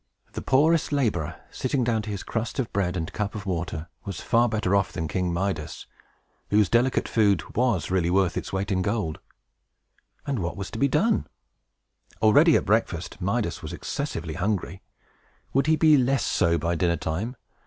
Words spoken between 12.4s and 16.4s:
at breakfast, Midas was excessively hungry. Would he be less